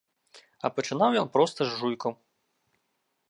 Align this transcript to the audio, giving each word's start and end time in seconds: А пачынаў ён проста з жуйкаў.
А 0.69 0.69
пачынаў 0.77 1.11
ён 1.23 1.27
проста 1.37 1.61
з 1.71 1.77
жуйкаў. 1.81 2.13